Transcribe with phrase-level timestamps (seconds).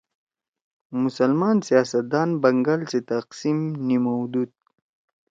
[1.03, 4.51] مسلمان سیاست دان بنگال سی تقسیم نیِمؤدُود۔